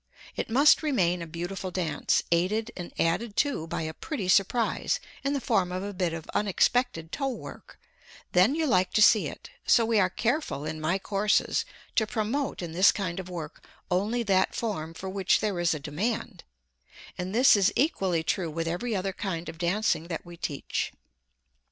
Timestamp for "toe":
7.11-7.29